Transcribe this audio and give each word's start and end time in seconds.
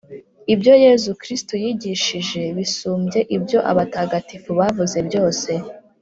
Ibyo 0.53 0.73
yezu 0.85 1.09
kristu 1.21 1.53
yigishije 1.63 2.41
,bisumbye 2.57 3.19
ibyo 3.35 3.59
abatagatifu 3.71 4.49
bavuze 4.59 4.97
byose 5.07 5.51